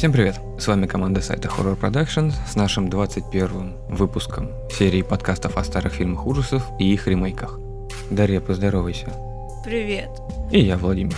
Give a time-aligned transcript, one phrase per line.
[0.00, 0.40] Всем привет!
[0.58, 6.26] С вами команда сайта Horror Productions с нашим 21 выпуском серии подкастов о старых фильмах
[6.26, 7.60] ужасов и их ремейках.
[8.08, 9.12] Дарья, поздоровайся.
[9.62, 10.08] Привет.
[10.50, 11.14] И я, Владимир.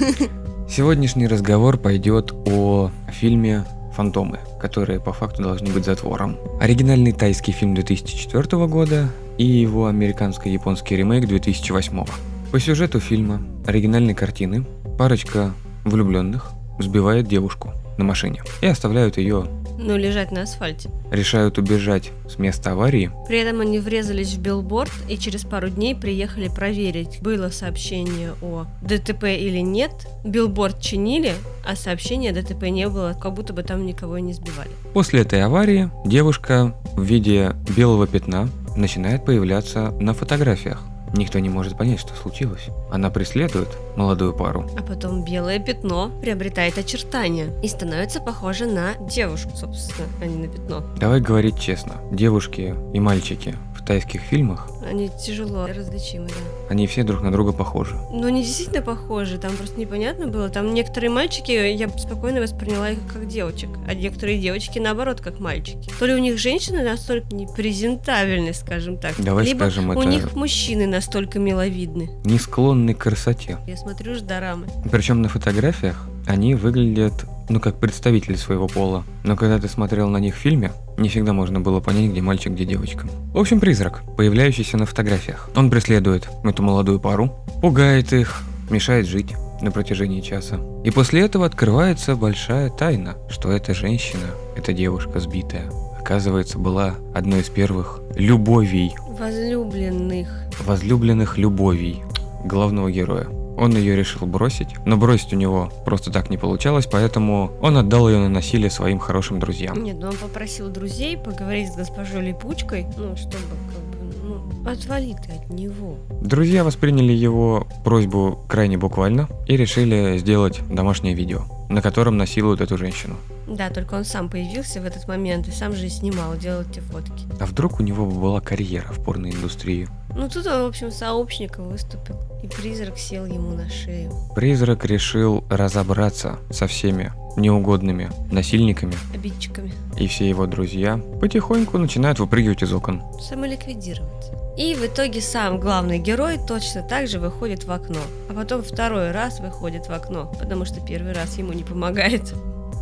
[0.66, 6.38] Сегодняшний разговор пойдет о фильме «Фантомы», которые по факту должны быть затвором.
[6.58, 12.04] Оригинальный тайский фильм 2004 года и его американско-японский ремейк 2008.
[12.50, 14.64] По сюжету фильма оригинальной картины
[14.96, 15.52] парочка
[15.84, 19.46] влюбленных сбивает девушку на машине и оставляют ее
[19.78, 20.90] Ну, лежать на асфальте.
[21.10, 23.10] решают убежать с места аварии.
[23.28, 28.64] При этом они врезались в билборд и через пару дней приехали проверить, было сообщение о
[28.82, 29.92] ДТП или нет.
[30.24, 31.32] Билборд чинили,
[31.64, 34.70] а сообщения о ДТП не было, как будто бы там никого не сбивали.
[34.94, 40.82] После этой аварии девушка в виде белого пятна начинает появляться на фотографиях.
[41.16, 42.68] Никто не может понять, что случилось.
[42.90, 44.68] Она преследует молодую пару.
[44.78, 50.48] А потом белое пятно приобретает очертания и становится похоже на девушку, собственно, а не на
[50.48, 50.82] пятно.
[50.98, 56.34] Давай говорить честно, девушки и мальчики тайских фильмах, Они тяжело различимы, да.
[56.70, 57.96] они все друг на друга похожи.
[58.12, 60.48] Ну, они действительно похожи, там просто непонятно было.
[60.48, 65.90] Там некоторые мальчики, я спокойно восприняла их как девочек, а некоторые девочки, наоборот, как мальчики.
[65.98, 70.34] То ли у них женщины настолько непрезентабельны, скажем так, Давай либо скажем, у это- них
[70.34, 72.10] мужчины настолько миловидны.
[72.24, 73.58] Не склонны к красоте.
[73.66, 74.66] Я смотрю ж дорамы.
[74.90, 79.04] Причем на фотографиях они выглядят, ну, как представители своего пола.
[79.24, 82.52] Но когда ты смотрел на них в фильме, не всегда можно было понять, где мальчик,
[82.52, 83.06] где девочка.
[83.32, 85.48] В общем, призрак, появляющийся на фотографиях.
[85.54, 90.58] Он преследует эту молодую пару, пугает их, мешает жить на протяжении часа.
[90.84, 97.40] И после этого открывается большая тайна, что эта женщина, эта девушка сбитая, оказывается, была одной
[97.40, 100.28] из первых любовей Возлюбленных.
[100.66, 102.02] возлюбленных любовей
[102.44, 103.26] главного героя.
[103.56, 108.08] Он ее решил бросить, но бросить у него просто так не получалось, поэтому он отдал
[108.08, 109.82] ее на насилие своим хорошим друзьям.
[109.82, 115.14] Нет, ну он попросил друзей поговорить с госпожой Липучкой, ну, чтобы как бы, ну, отвали
[115.14, 115.96] ты от него.
[116.20, 122.76] Друзья восприняли его просьбу крайне буквально и решили сделать домашнее видео, на котором насилуют эту
[122.76, 123.16] женщину.
[123.46, 126.80] Да, только он сам появился в этот момент и сам же и снимал, делал эти
[126.80, 127.26] фотки.
[127.38, 129.88] А вдруг у него была карьера в порноиндустрии?
[130.16, 132.16] Ну тут он, в общем, сообщником выступил.
[132.46, 134.12] И призрак сел ему на шею.
[134.34, 139.72] Призрак решил разобраться со всеми неугодными насильниками, Обидчиками.
[139.98, 143.02] и все его друзья потихоньку начинают выпрыгивать из окон.
[143.20, 144.32] Самоликвидироваться.
[144.56, 147.98] И в итоге сам главный герой точно так же выходит в окно.
[148.30, 152.32] А потом второй раз выходит в окно, потому что первый раз ему не помогает.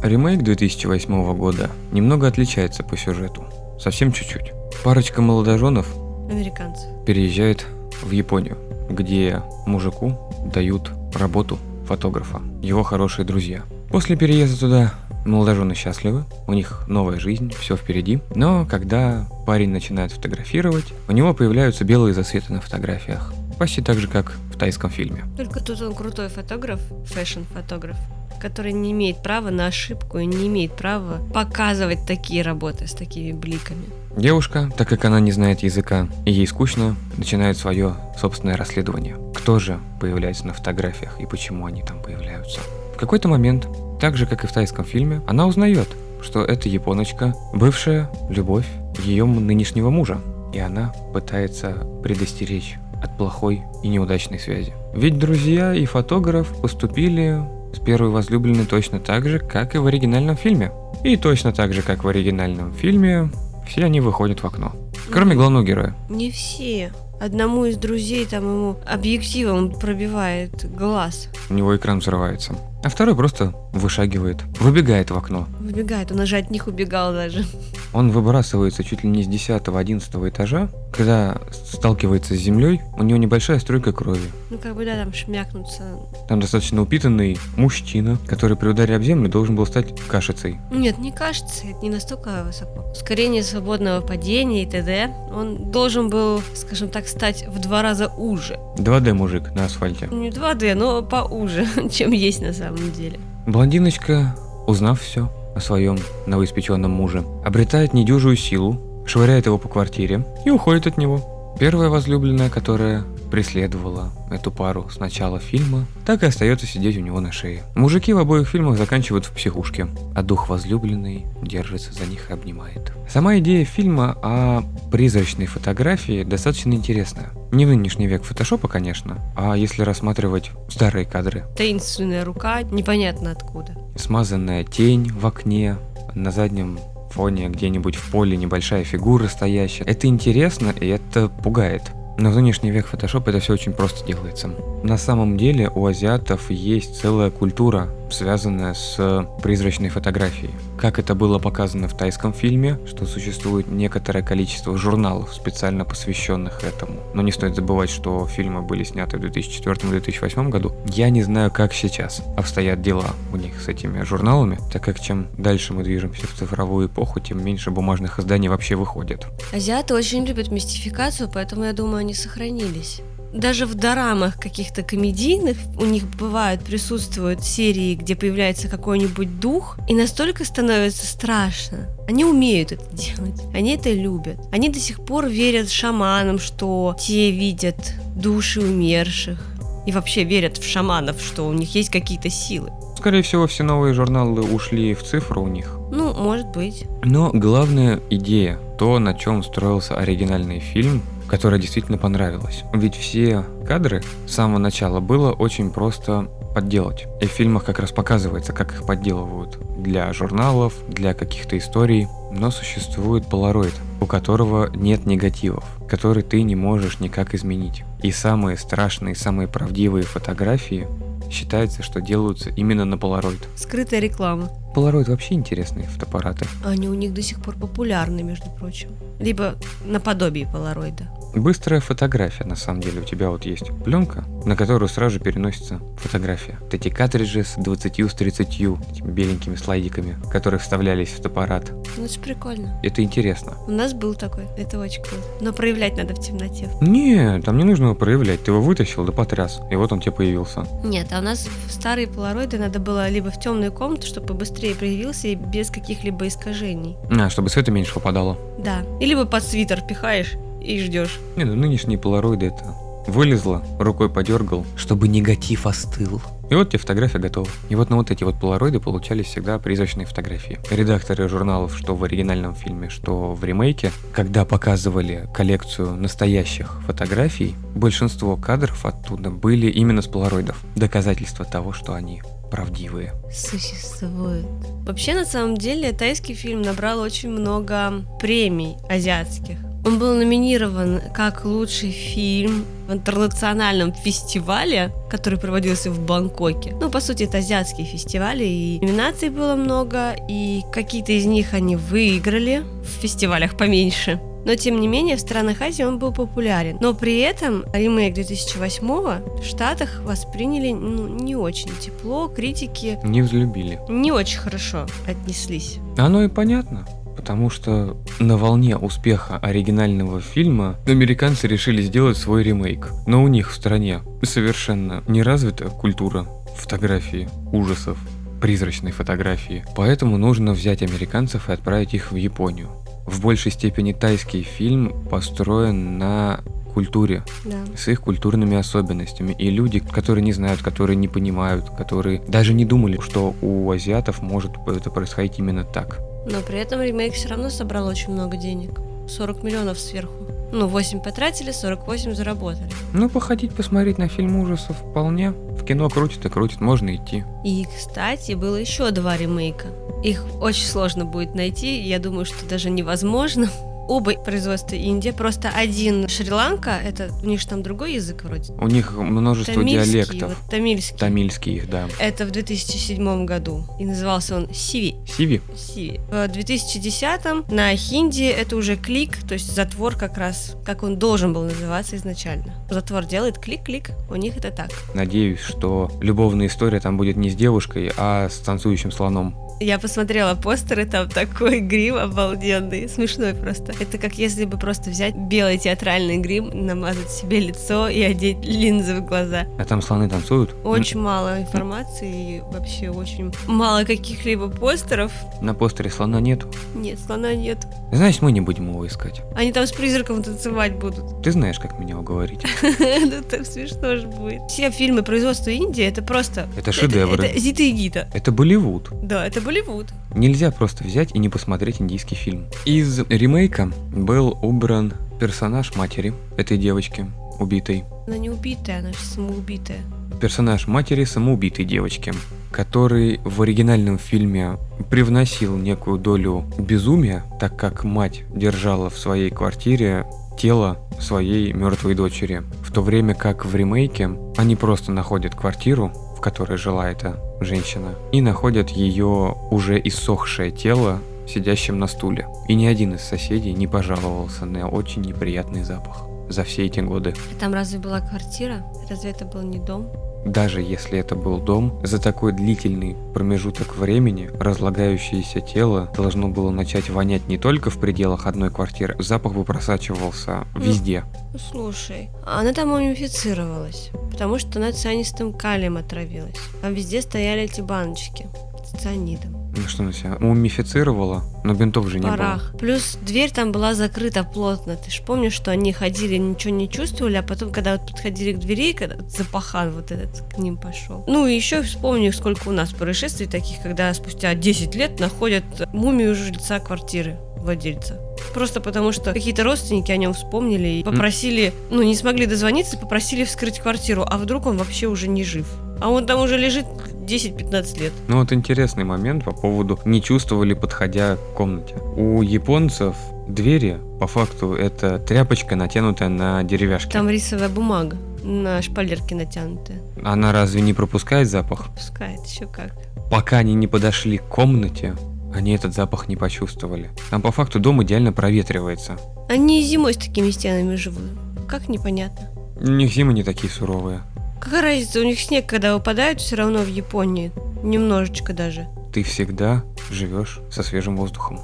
[0.02, 3.44] Ремейк 2008 года немного отличается по сюжету.
[3.80, 4.52] Совсем чуть-чуть.
[4.84, 5.88] Парочка молодоженов
[6.30, 6.86] Американцев.
[7.06, 7.66] переезжает
[8.02, 8.56] в Японию,
[8.88, 10.18] где мужику
[10.52, 13.62] дают работу фотографа, его хорошие друзья.
[13.90, 18.20] После переезда туда молодожены счастливы, у них новая жизнь, все впереди.
[18.34, 23.32] Но когда парень начинает фотографировать, у него появляются белые засветы на фотографиях.
[23.58, 25.24] Почти так же, как в тайском фильме.
[25.36, 27.96] Только тут он крутой фотограф, фэшн-фотограф,
[28.44, 33.32] который не имеет права на ошибку и не имеет права показывать такие работы с такими
[33.32, 33.86] бликами.
[34.18, 39.16] Девушка, так как она не знает языка и ей скучно, начинает свое собственное расследование.
[39.34, 42.60] Кто же появляется на фотографиях и почему они там появляются?
[42.94, 43.66] В какой-то момент,
[43.98, 45.88] так же как и в тайском фильме, она узнает,
[46.20, 48.66] что эта японочка– бывшая любовь
[49.02, 50.20] ее нынешнего мужа.
[50.52, 54.74] И она пытается предостеречь от плохой и неудачной связи.
[54.94, 57.42] Ведь друзья и фотограф поступили
[57.74, 60.72] с первой возлюбленной точно так же, как и в оригинальном фильме.
[61.02, 63.30] И точно так же, как в оригинальном фильме,
[63.66, 64.72] все они выходят в окно.
[65.10, 65.94] Кроме главного героя.
[66.08, 66.92] Не все.
[67.20, 71.28] Одному из друзей там ему объективом пробивает глаз.
[71.48, 72.54] У него экран взрывается.
[72.82, 75.46] А второй просто вышагивает, выбегает в окно.
[75.74, 77.44] Выбегает, он уже от них убегал даже.
[77.92, 80.68] Он выбрасывается чуть ли не с 10-11 этажа.
[80.92, 84.30] Когда сталкивается с землей, у него небольшая струйка крови.
[84.50, 85.82] Ну как бы да, там шмякнуться.
[86.28, 90.60] Там достаточно упитанный мужчина, который при ударе об землю должен был стать кашицей.
[90.70, 92.92] Нет, не кажется, это не настолько высоко.
[92.92, 95.10] Ускорение свободного падения и т.д.
[95.34, 98.60] Он должен был, скажем так, стать в два раза уже.
[98.76, 100.06] 2D мужик на асфальте.
[100.06, 103.18] Не 2D, но поуже, чем есть на самом деле.
[103.46, 104.36] Блондиночка,
[104.68, 110.86] узнав все о своем новоиспеченном муже, обретает недюжую силу, швыряет его по квартире и уходит
[110.86, 111.54] от него.
[111.58, 117.20] Первая возлюбленная, которая преследовала эту пару с начала фильма, так и остается сидеть у него
[117.20, 117.62] на шее.
[117.74, 122.92] Мужики в обоих фильмах заканчивают в психушке, а дух возлюбленный держится за них и обнимает.
[123.08, 127.30] Сама идея фильма о призрачной фотографии достаточно интересная.
[127.52, 131.44] Не в нынешний век фотошопа, конечно, а если рассматривать старые кадры.
[131.56, 133.76] Таинственная рука, непонятно откуда.
[133.96, 135.76] Смазанная тень в окне,
[136.14, 136.78] на заднем
[137.10, 139.84] фоне где-нибудь в поле небольшая фигура стоящая.
[139.84, 141.82] Это интересно и это пугает.
[142.18, 144.50] Но в нынешний век Photoshop это все очень просто делается.
[144.82, 150.52] На самом деле у азиатов есть целая культура, связанная с призрачной фотографией.
[150.78, 157.00] Как это было показано в тайском фильме, что существует некоторое количество журналов, специально посвященных этому.
[157.14, 160.72] Но не стоит забывать, что фильмы были сняты в 2004-2008 году.
[160.86, 165.26] Я не знаю, как сейчас обстоят дела у них с этими журналами, так как чем
[165.36, 169.26] дальше мы движемся в цифровую эпоху, тем меньше бумажных изданий вообще выходит.
[169.52, 173.02] Азиаты очень любят мистификацию, поэтому я думаю, они сохранились.
[173.34, 179.94] Даже в дорамах каких-то комедийных у них бывают, присутствуют серии, где появляется какой-нибудь дух, и
[179.94, 181.88] настолько становится страшно.
[182.06, 184.36] Они умеют это делать, они это любят.
[184.52, 189.44] Они до сих пор верят шаманам, что те видят души умерших.
[189.84, 192.70] И вообще верят в шаманов, что у них есть какие-то силы.
[192.96, 195.76] Скорее всего, все новые журналы ушли в цифру у них.
[195.90, 196.84] Ну, может быть.
[197.02, 201.02] Но главная идея, то, на чем строился оригинальный фильм,
[201.34, 202.62] которая действительно понравилась.
[202.72, 207.08] Ведь все кадры с самого начала было очень просто подделать.
[207.20, 212.06] И в фильмах как раз показывается, как их подделывают для журналов, для каких-то историй.
[212.30, 217.82] Но существует полароид, у которого нет негативов, который ты не можешь никак изменить.
[218.00, 220.86] И самые страшные, самые правдивые фотографии
[221.32, 223.40] считается, что делаются именно на полароид.
[223.56, 224.50] Скрытая реклама.
[224.72, 226.46] Полароид вообще интересные фотоаппараты.
[226.64, 228.90] Они у них до сих пор популярны, между прочим.
[229.18, 231.08] Либо наподобие полароида.
[231.34, 233.00] Быстрая фотография, на самом деле.
[233.00, 236.58] У тебя вот есть пленка, на которую сразу же переносится фотография.
[236.60, 241.72] Вот эти картриджи с 20 с 30 этими беленькими слайдиками, которые вставлялись в фотоаппарат.
[241.96, 242.78] Ну, это прикольно.
[242.82, 243.54] Это интересно.
[243.66, 244.44] У нас был такой.
[244.56, 245.22] Это очень круто.
[245.40, 246.68] Но проявлять надо в темноте.
[246.80, 248.44] Не, там не нужно его проявлять.
[248.44, 249.60] Ты его вытащил, да потряс.
[249.70, 250.66] И вот он тебе появился.
[250.84, 254.74] Нет, а у нас в старые полароиды надо было либо в темную комнату, чтобы быстрее
[254.74, 256.96] проявился и без каких-либо искажений.
[257.10, 258.38] А, чтобы света меньше попадало.
[258.58, 258.82] Да.
[259.00, 261.20] И либо под свитер пихаешь и ждешь.
[261.36, 262.74] Не, ну нынешние полароиды это
[263.06, 266.20] вылезла, рукой подергал, чтобы негатив остыл.
[266.50, 267.48] И вот тебе фотография готова.
[267.68, 270.58] И вот на вот эти вот полароиды получались всегда призрачные фотографии.
[270.70, 278.36] Редакторы журналов, что в оригинальном фильме, что в ремейке, когда показывали коллекцию настоящих фотографий, большинство
[278.36, 280.62] кадров оттуда были именно с полароидов.
[280.76, 283.14] Доказательство того, что они правдивые.
[283.32, 284.46] Существует.
[284.86, 289.56] Вообще, на самом деле, тайский фильм набрал очень много премий азиатских.
[289.84, 296.74] Он был номинирован как лучший фильм в интернациональном фестивале, который проводился в Бангкоке.
[296.80, 301.76] Ну, по сути, это азиатские фестивали, и номинаций было много, и какие-то из них они
[301.76, 304.20] выиграли в фестивалях поменьше.
[304.46, 306.76] Но, тем не менее, в странах Азии он был популярен.
[306.80, 313.80] Но при этом ремейк 2008 в Штатах восприняли ну, не очень тепло, критики Не взлюбили.
[313.88, 315.78] не очень хорошо отнеслись.
[315.96, 316.86] Оно и понятно.
[317.16, 322.90] Потому что на волне успеха оригинального фильма американцы решили сделать свой ремейк.
[323.06, 326.26] Но у них в стране совершенно не развита культура
[326.56, 327.98] фотографии ужасов,
[328.40, 329.64] призрачной фотографии.
[329.76, 332.68] Поэтому нужно взять американцев и отправить их в Японию.
[333.06, 336.40] В большей степени тайский фильм построен на
[336.74, 337.58] культуре, Да.
[337.76, 339.34] с их культурными особенностями.
[339.38, 344.20] И люди, которые не знают, которые не понимают, которые даже не думали, что у азиатов
[344.20, 346.00] может это происходить именно так.
[346.26, 348.80] Но при этом ремейк все равно собрал очень много денег.
[349.08, 350.12] 40 миллионов сверху.
[350.52, 352.68] Ну, 8 потратили, 48 заработали.
[352.92, 355.30] Ну, походить, посмотреть на фильм ужасов вполне.
[355.30, 357.24] В кино крутит и крутит, можно идти.
[357.44, 359.66] И, кстати, было еще два ремейка.
[360.04, 363.48] Их очень сложно будет найти, я думаю, что даже невозможно.
[363.88, 368.52] Оба производства Индия, просто один Шри-Ланка, это у них же там другой язык вроде.
[368.54, 370.28] У них множество Тамильский, диалектов.
[370.30, 370.96] вот, тамильский.
[370.96, 371.88] Тамильский их, да.
[371.98, 373.64] Это в 2007 году.
[373.78, 374.96] И назывался он Сиви.
[375.06, 375.40] Сиви?
[375.56, 376.00] Сиви.
[376.10, 381.32] В 2010 на хинди это уже клик, то есть затвор как раз, как он должен
[381.32, 382.54] был называться изначально.
[382.70, 384.70] Затвор делает клик-клик, у них это так.
[384.94, 389.36] Надеюсь, что любовная история там будет не с девушкой, а с танцующим слоном.
[389.60, 393.72] Я посмотрела постеры, там такой грим обалденный, смешной просто.
[393.78, 398.96] Это как если бы просто взять белый театральный грим, намазать себе лицо и одеть линзы
[398.96, 399.46] в глаза.
[399.58, 400.54] А там слоны танцуют?
[400.64, 405.12] Очень мало информации и вообще очень мало каких-либо постеров.
[405.40, 406.48] На постере слона нету?
[406.74, 407.58] Нет, слона нет.
[407.92, 409.22] Значит, мы не будем его искать.
[409.36, 411.22] Они там с призраком танцевать будут.
[411.22, 412.40] Ты знаешь, как меня уговорить.
[413.04, 414.50] Ну так смешно же будет.
[414.50, 416.48] Все фильмы производства Индии это просто...
[416.56, 417.26] Это шедевры.
[417.26, 418.08] Это Зита и Гита.
[418.12, 418.88] Это Болливуд.
[419.02, 419.88] Да, это Болливуд.
[420.14, 422.46] Нельзя просто взять и не посмотреть индийский фильм.
[422.64, 427.06] Из ремейка был убран персонаж матери этой девочки,
[427.38, 427.84] убитой.
[428.06, 429.80] Она не убитая, она самоубитая.
[430.20, 432.12] Персонаж матери самоубитой девочки,
[432.50, 434.56] который в оригинальном фильме
[434.88, 440.06] привносил некую долю безумия, так как мать держала в своей квартире
[440.38, 442.42] тело своей мертвой дочери.
[442.62, 445.92] В то время как в ремейке они просто находят квартиру,
[446.24, 452.26] которой жила эта женщина, и находят ее уже иссохшее тело сидящим на стуле.
[452.48, 457.14] И ни один из соседей не пожаловался на очень неприятный запах за все эти годы.
[457.30, 458.64] А там разве была квартира?
[458.88, 459.90] Разве это был не дом?
[460.24, 466.88] Даже если это был дом, за такой длительный промежуток времени разлагающееся тело должно было начать
[466.88, 471.04] вонять не только в пределах одной квартиры, запах бы просачивался везде.
[471.32, 476.36] Ну, слушай, она там мумифицировалась, потому что она цианистым калием отравилась.
[476.62, 478.26] Там везде стояли эти баночки
[478.64, 479.43] с цианидом.
[479.56, 482.52] Ну что она себя мумифицировала, но бинтов же не Парах.
[482.58, 484.76] Плюс дверь там была закрыта плотно.
[484.76, 488.38] Ты же помнишь, что они ходили, ничего не чувствовали, а потом, когда вот подходили к
[488.38, 491.04] двери, когда запахан вот этот к ним пошел.
[491.06, 496.14] Ну и еще вспомни, сколько у нас происшествий таких, когда спустя 10 лет находят мумию
[496.14, 498.00] жильца квартиры владельца.
[498.32, 503.24] Просто потому, что какие-то родственники о нем вспомнили и попросили, ну, не смогли дозвониться, попросили
[503.24, 505.46] вскрыть квартиру, а вдруг он вообще уже не жив.
[505.80, 506.64] А он там уже лежит
[507.04, 507.92] 10-15 лет.
[508.08, 511.76] Ну вот интересный момент по поводу не чувствовали, подходя к комнате.
[511.96, 512.96] У японцев
[513.28, 516.90] двери, по факту, это тряпочка, натянутая на деревяшке.
[516.90, 519.78] Там рисовая бумага на шпалерке натянутая.
[520.02, 521.68] Она разве не пропускает запах?
[521.74, 522.72] Пускает, еще как.
[523.10, 524.94] Пока они не подошли к комнате,
[525.34, 526.90] они этот запах не почувствовали.
[527.10, 528.96] Там по факту дом идеально проветривается.
[529.28, 531.02] Они зимой с такими стенами живут.
[531.48, 532.30] Как непонятно.
[532.56, 534.02] У них зимы не такие суровые.
[534.44, 537.32] Какая разница, у них снег, когда выпадает, все равно в Японии.
[537.62, 538.66] Немножечко даже.
[538.92, 541.40] Ты всегда живешь со свежим воздухом.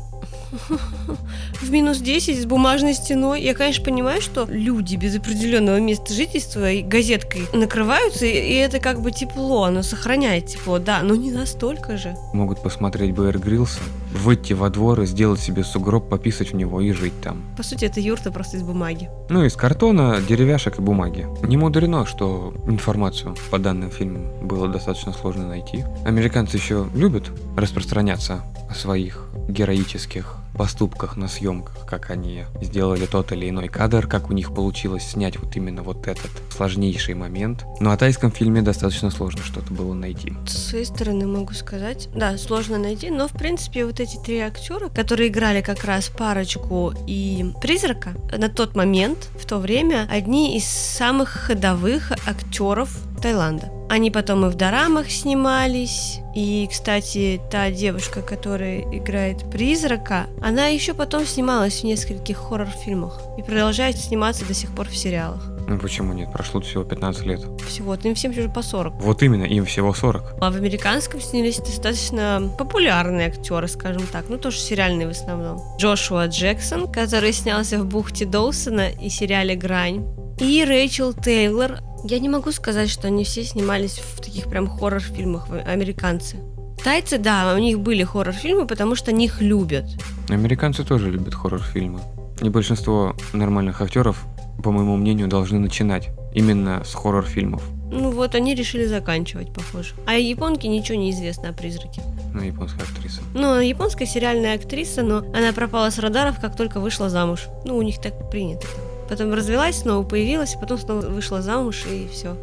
[1.61, 3.40] В минус 10 с бумажной стеной.
[3.40, 9.00] Я, конечно, понимаю, что люди без определенного места жительства и газеткой накрываются, и это как
[9.00, 12.16] бы тепло, оно сохраняет тепло, да, но не настолько же.
[12.33, 13.80] Могут посмотреть Бэйр Гриллса,
[14.12, 17.43] выйти во двор и сделать себе сугроб, пописать в него и жить там.
[17.57, 19.09] По сути, это юрта просто из бумаги.
[19.29, 21.26] Ну, из картона, деревяшек и бумаги.
[21.43, 25.85] Не мудрено, что информацию по данным фильмам было достаточно сложно найти.
[26.05, 33.49] Американцы еще любят распространяться о своих героических поступках на съемках, как они сделали тот или
[33.49, 37.64] иной кадр, как у них получилось снять вот именно вот этот сложнейший момент.
[37.81, 40.35] Но о тайском фильме достаточно сложно что-то было найти.
[40.47, 44.90] С своей стороны могу сказать, да, сложно найти, но в принципе вот эти три актера,
[44.90, 50.67] которые играли как раз парочку и призрака, на тот момент, в то время, одни из
[50.67, 52.90] самых ходовых актеров
[53.21, 53.71] Таиланда.
[53.89, 56.21] Они потом и в дорамах снимались.
[56.35, 63.43] И, кстати, та девушка, которая играет призрака, она еще потом снималась в нескольких хоррор-фильмах и
[63.43, 65.50] продолжает сниматься до сих пор в сериалах.
[65.71, 66.33] Ну почему нет?
[66.33, 67.41] Прошло всего 15 лет.
[67.67, 68.95] Всего, им всем уже по 40.
[68.95, 70.35] Вот именно, им всего 40.
[70.41, 75.61] А в американском снялись достаточно популярные актеры, скажем так, ну тоже сериальные в основном.
[75.79, 80.05] Джошуа Джексон, который снялся в «Бухте Доусона» и сериале «Грань».
[80.41, 81.79] И Рэйчел Тейлор.
[82.04, 86.38] Я не могу сказать, что они все снимались в таких прям хоррор-фильмах, американцы.
[86.83, 89.85] Тайцы, да, у них были хоррор-фильмы, потому что они их любят.
[90.28, 92.00] Американцы тоже любят хоррор-фильмы.
[92.40, 94.25] И большинство нормальных актеров,
[94.62, 97.62] по моему мнению, должны начинать именно с хоррор-фильмов.
[97.92, 99.95] Ну вот, они решили заканчивать, похоже.
[100.07, 102.02] А японке ничего не известно о призраке.
[102.33, 103.21] Ну, японская актриса.
[103.35, 107.49] Ну, японская сериальная актриса, но она пропала с радаров, как только вышла замуж.
[107.64, 108.66] Ну, у них так принято.
[109.11, 112.37] Потом развелась, снова появилась, потом снова вышла замуж, и все.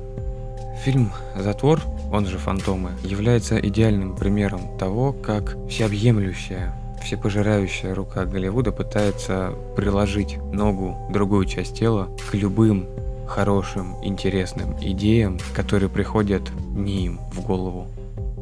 [0.83, 1.81] Фильм «Затвор»,
[2.11, 10.97] он же «Фантомы», является идеальным примером того, как всеобъемлющая, всепожирающая рука Голливуда пытается приложить ногу,
[11.09, 12.85] другую часть тела к любым
[13.27, 16.43] хорошим, интересным идеям, которые приходят
[16.75, 17.87] не им в голову.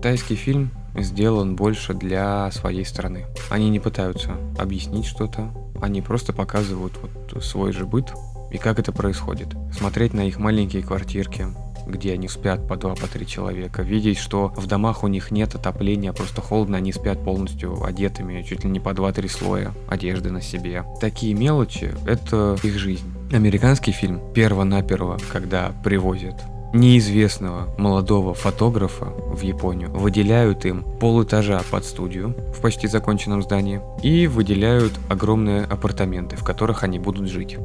[0.01, 3.25] Тайский фильм сделан больше для своей страны.
[3.50, 5.51] Они не пытаются объяснить что-то,
[5.82, 8.13] они просто показывают вот свой же быт
[8.51, 9.50] и как это происходит.
[9.77, 11.48] Смотреть на их маленькие квартирки,
[11.88, 15.55] где они спят по два, по три человека, видеть, что в домах у них нет
[15.55, 20.41] отопления, просто холодно, они спят полностью одетыми, чуть ли не по два-три слоя одежды на
[20.41, 20.84] себе.
[21.00, 23.12] Такие мелочи— это их жизнь.
[23.32, 26.36] Американский фильм перво-наперво, когда привозят
[26.75, 34.27] неизвестного молодого фотографа в Японию, выделяют им полэтажа под студию в почти законченном здании и
[34.27, 37.58] выделяют огромные апартаменты, в которых они будут жить.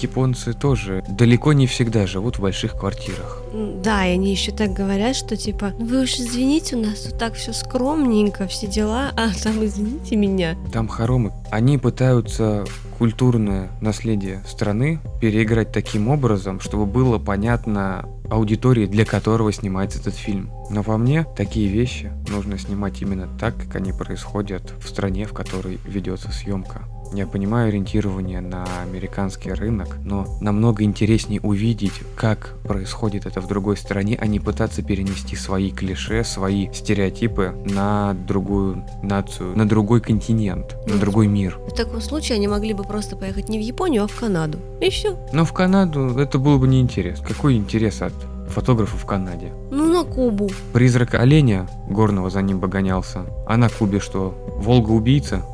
[0.00, 3.42] Японцы тоже далеко не всегда живут в больших квартирах.
[3.82, 7.34] Да, и они еще так говорят, что типа, вы уж извините, у нас тут так
[7.34, 10.56] все скромненько, все дела, а там извините меня.
[10.72, 11.32] Там хоромы.
[11.50, 12.64] Они пытаются
[12.98, 20.50] культурное наследие страны переиграть таким образом, чтобы было понятно аудитории, для которого снимается этот фильм.
[20.70, 25.32] Но по мне, такие вещи нужно снимать именно так, как они происходят в стране, в
[25.32, 26.82] которой ведется съемка.
[27.14, 33.76] Я понимаю ориентирование на американский рынок, но намного интереснее увидеть, как происходит это в другой
[33.76, 40.76] стране, а не пытаться перенести свои клише, свои стереотипы на другую нацию, на другой континент,
[40.86, 41.58] на другой мир.
[41.68, 44.58] В таком случае они могли бы просто поехать не в Японию, а в Канаду.
[44.80, 45.18] И все.
[45.32, 47.26] Но в Канаду это было бы неинтересно.
[47.26, 48.14] Какой интерес от
[48.48, 49.52] фотографа в Канаде?
[49.70, 50.50] Ну, на Кубу.
[50.72, 53.26] Призрак оленя горного за ним погонялся.
[53.46, 54.34] А на Кубе что?
[54.58, 55.44] Волга-убийца?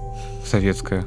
[0.44, 1.04] Советская.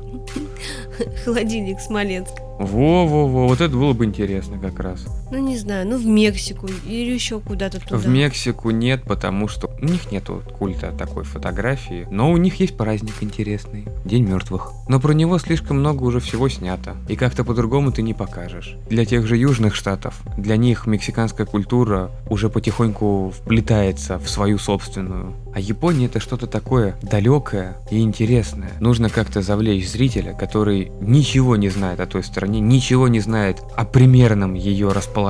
[1.25, 2.33] Холодильник Смоленск.
[2.59, 5.05] Во-во-во, вот это было бы интересно как раз.
[5.31, 7.95] Ну, не знаю, ну в Мексику или еще куда-то туда.
[7.95, 12.75] В Мексику нет, потому что у них нету культа такой фотографии, но у них есть
[12.75, 14.73] праздник интересный, День мертвых.
[14.89, 18.75] Но про него слишком много уже всего снято, и как-то по-другому ты не покажешь.
[18.89, 25.33] Для тех же южных штатов, для них мексиканская культура уже потихоньку вплетается в свою собственную.
[25.53, 28.71] А Япония это что-то такое далекое и интересное.
[28.79, 33.85] Нужно как-то завлечь зрителя, который ничего не знает о той стране, ничего не знает о
[33.85, 35.20] примерном ее расположении.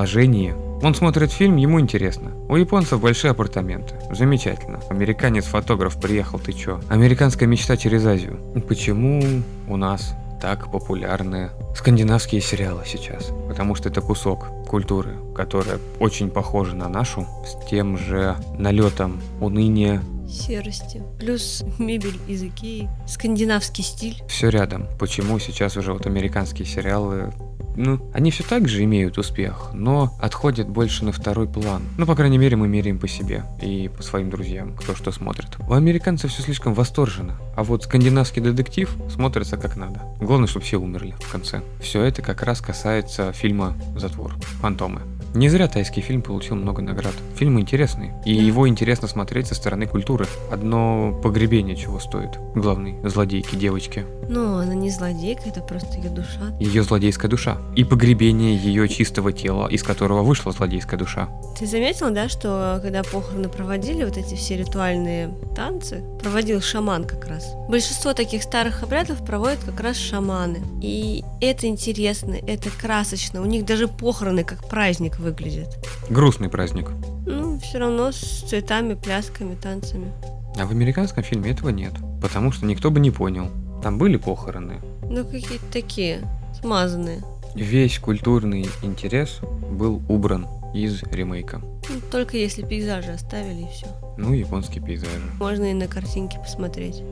[0.82, 2.32] Он смотрит фильм, ему интересно.
[2.48, 3.94] У японцев большие апартаменты.
[4.10, 4.80] Замечательно.
[4.90, 6.80] Американец-фотограф приехал, ты чё?
[6.88, 8.38] Американская мечта через Азию.
[8.68, 13.30] Почему у нас так популярны скандинавские сериалы сейчас?
[13.48, 20.02] Потому что это кусок культуры, которая очень похожа на нашу, с тем же налетом уныния,
[20.28, 21.02] серости.
[21.18, 24.22] Плюс мебель из Икеи, скандинавский стиль.
[24.28, 24.88] Все рядом.
[24.98, 27.32] Почему сейчас уже вот американские сериалы
[27.76, 31.82] ну, они все так же имеют успех, но отходят больше на второй план.
[31.98, 35.56] Ну, по крайней мере, мы меряем по себе и по своим друзьям, кто что смотрит.
[35.68, 40.02] У американцев все слишком восторженно, а вот скандинавский детектив смотрится как надо.
[40.20, 41.62] Главное, чтобы все умерли в конце.
[41.80, 45.00] Все это как раз касается фильма «Затвор», «Фантомы».
[45.34, 47.14] Не зря тайский фильм получил много наград.
[47.36, 50.26] Фильм интересный, и его интересно смотреть со стороны культуры.
[50.50, 52.38] Одно погребение чего стоит.
[52.54, 54.04] Главной злодейки девочки.
[54.28, 56.54] Ну, она не злодейка, это просто ее душа.
[56.60, 57.56] Ее злодейская душа.
[57.74, 61.28] И погребение ее чистого тела, из которого вышла злодейская душа.
[61.58, 67.26] Ты заметил, да, что когда похороны проводили, вот эти все ритуальные танцы, проводил шаман как
[67.26, 67.54] раз.
[67.68, 70.60] Большинство таких старых обрядов проводят как раз шаманы.
[70.82, 73.40] И это интересно, это красочно.
[73.40, 75.78] У них даже похороны как праздник выглядит.
[76.10, 76.90] Грустный праздник.
[77.26, 80.12] Ну, все равно с цветами, плясками, танцами.
[80.58, 83.48] А в американском фильме этого нет, потому что никто бы не понял.
[83.82, 84.80] Там были похороны.
[85.08, 86.20] Ну, какие-то такие,
[86.60, 87.22] смазанные.
[87.54, 91.60] Весь культурный интерес был убран из ремейка.
[91.88, 93.86] Ну, только если пейзажи оставили и все.
[94.16, 95.10] Ну, японские пейзажи.
[95.38, 97.02] Можно и на картинке посмотреть.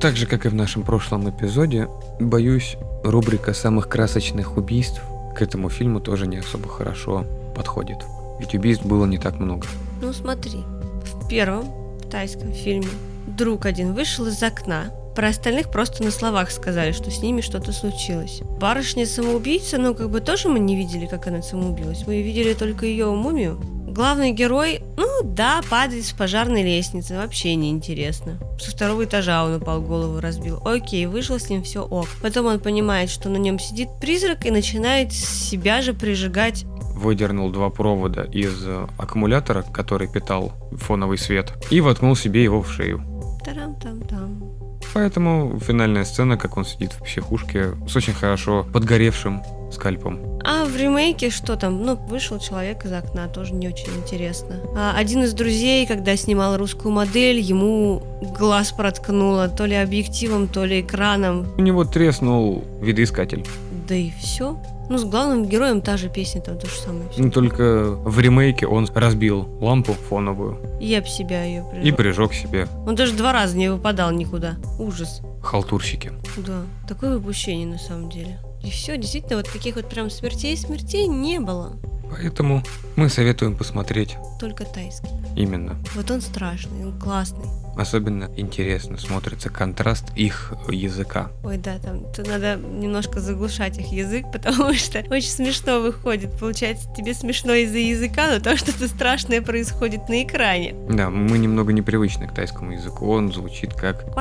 [0.00, 1.88] Так же, как и в нашем прошлом эпизоде,
[2.20, 5.02] боюсь, рубрика самых красочных убийств
[5.36, 7.24] к этому фильму тоже не особо хорошо
[7.58, 7.98] подходит.
[8.38, 9.66] Ведь убийств было не так много.
[10.00, 10.60] Ну смотри,
[11.04, 11.66] в первом
[12.10, 12.88] тайском фильме
[13.26, 17.72] друг один вышел из окна, про остальных просто на словах сказали, что с ними что-то
[17.72, 18.42] случилось.
[18.60, 22.06] Барышня-самоубийца, ну как бы тоже мы не видели, как она самоубилась.
[22.06, 23.60] Мы видели только ее мумию.
[23.88, 28.38] Главный герой, ну да, падает с пожарной лестницы, вообще не интересно.
[28.60, 30.62] Со второго этажа он упал, голову разбил.
[30.64, 32.06] Окей, вышло с ним все ок.
[32.22, 36.64] Потом он понимает, что на нем сидит призрак и начинает себя же прижигать
[36.98, 42.70] выдернул два провода из э, аккумулятора, который питал фоновый свет, и воткнул себе его в
[42.70, 43.02] шею.
[43.44, 44.58] Тарам-там-там.
[44.94, 50.18] Поэтому финальная сцена, как он сидит в психушке, с очень хорошо подгоревшим скальпом.
[50.44, 51.84] А в ремейке что там?
[51.84, 54.56] Ну, вышел человек из окна, тоже не очень интересно.
[54.74, 58.02] А один из друзей, когда снимал русскую модель, ему
[58.38, 61.46] глаз проткнуло то ли объективом, то ли экраном.
[61.58, 63.44] У него треснул видоискатель.
[63.88, 64.58] Да и все.
[64.88, 67.08] Ну, с главным героем та же песня, там то же самое.
[67.16, 70.58] Ну, только в ремейке он разбил лампу фоновую.
[70.80, 71.86] И об себя ее прижег.
[71.86, 72.68] И прижег себе.
[72.86, 74.56] Он даже два раза не выпадал никуда.
[74.78, 75.20] Ужас.
[75.42, 76.12] Халтурщики.
[76.38, 78.38] Да, такое выпущение на самом деле.
[78.62, 81.76] И все, действительно, вот таких вот прям смертей-смертей не было.
[82.10, 82.62] Поэтому
[82.96, 85.08] мы советуем посмотреть Только тайский.
[85.36, 85.76] именно.
[85.94, 87.46] Вот он страшный, он классный.
[87.76, 91.30] Особенно интересно смотрится контраст их языка.
[91.44, 96.36] Ой, да, там тут надо немножко заглушать их язык, потому что очень смешно выходит.
[96.38, 100.74] Получается, тебе смешно из-за языка, но то, что-то страшное происходит на экране.
[100.88, 103.08] Да, мы немного непривычны к тайскому языку.
[103.08, 104.12] Он звучит как...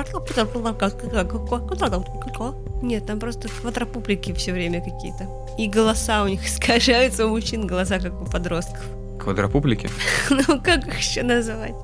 [2.83, 5.27] Нет, там просто квадропублики все время какие-то.
[5.57, 8.85] И голоса у них искажаются, у мужчин глаза как у подростков.
[9.19, 9.89] Квадропублики.
[10.29, 11.75] Ну, как их еще назвать?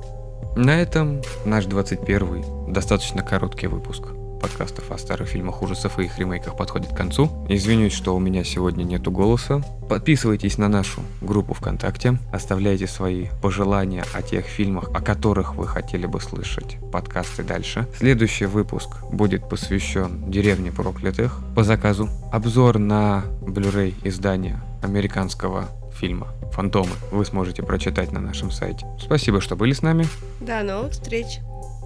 [0.55, 4.03] На этом наш 21 достаточно короткий выпуск
[4.43, 7.31] подкастов о старых фильмах ужасов и их ремейках подходит к концу.
[7.47, 9.63] Извинюсь, что у меня сегодня нету голоса.
[9.87, 16.07] Подписывайтесь на нашу группу ВКонтакте, оставляйте свои пожелания о тех фильмах, о которых вы хотели
[16.07, 17.87] бы слышать подкасты дальше.
[17.97, 22.09] Следующий выпуск будет посвящен «Деревне проклятых» по заказу.
[22.33, 25.69] Обзор на Blu-ray издания американского
[26.03, 28.85] фильма «Фантомы» вы сможете прочитать на нашем сайте.
[28.99, 30.05] Спасибо, что были с нами.
[30.41, 31.39] До новых встреч.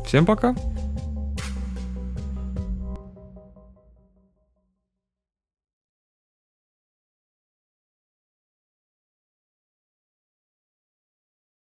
[0.07, 0.55] Всем пока!